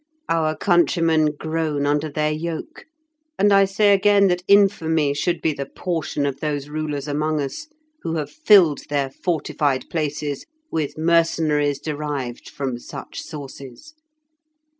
Our 0.27 0.57
countrymen 0.57 1.35
groan 1.37 1.85
under 1.85 2.09
their 2.09 2.31
yoke, 2.31 2.85
and 3.37 3.53
I 3.53 3.65
say 3.65 3.93
again 3.93 4.29
that 4.29 4.41
infamy 4.47 5.13
should 5.13 5.43
be 5.43 5.53
the 5.53 5.67
portion 5.67 6.25
of 6.25 6.39
those 6.39 6.69
rulers 6.69 7.07
among 7.07 7.39
us 7.39 7.67
who 8.01 8.15
have 8.15 8.31
filled 8.31 8.89
their 8.89 9.11
fortified 9.11 9.91
places 9.91 10.47
with 10.71 10.97
mercenaries 10.97 11.79
derived 11.79 12.49
from 12.49 12.79
such 12.79 13.21
sources. 13.21 13.93